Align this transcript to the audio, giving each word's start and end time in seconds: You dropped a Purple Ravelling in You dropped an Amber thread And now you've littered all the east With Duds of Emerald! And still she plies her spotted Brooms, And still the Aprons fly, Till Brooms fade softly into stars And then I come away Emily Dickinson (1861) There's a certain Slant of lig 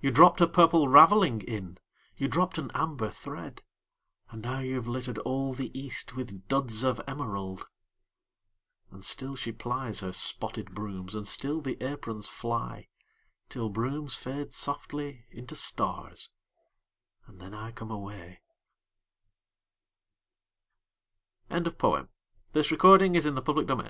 You 0.00 0.10
dropped 0.10 0.40
a 0.40 0.48
Purple 0.48 0.88
Ravelling 0.88 1.40
in 1.42 1.78
You 2.16 2.26
dropped 2.26 2.58
an 2.58 2.72
Amber 2.74 3.08
thread 3.08 3.62
And 4.30 4.42
now 4.42 4.58
you've 4.58 4.88
littered 4.88 5.18
all 5.18 5.52
the 5.52 5.70
east 5.78 6.16
With 6.16 6.48
Duds 6.48 6.82
of 6.82 7.00
Emerald! 7.06 7.68
And 8.90 9.04
still 9.04 9.36
she 9.36 9.52
plies 9.52 10.00
her 10.00 10.12
spotted 10.12 10.74
Brooms, 10.74 11.14
And 11.14 11.28
still 11.28 11.60
the 11.60 11.80
Aprons 11.80 12.26
fly, 12.28 12.88
Till 13.48 13.68
Brooms 13.68 14.16
fade 14.16 14.52
softly 14.52 15.24
into 15.30 15.54
stars 15.54 16.30
And 17.28 17.40
then 17.40 17.54
I 17.54 17.70
come 17.70 17.92
away 17.92 18.40
Emily 21.48 21.66
Dickinson 21.66 21.88
(1861) 22.52 22.52
There's 22.52 22.66
a 22.66 22.68
certain 22.76 23.22
Slant 23.22 23.38
of 23.38 23.56
lig 23.56 23.80